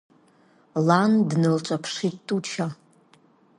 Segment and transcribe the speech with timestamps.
[0.87, 2.67] Лан днылҿаԥшит Туча.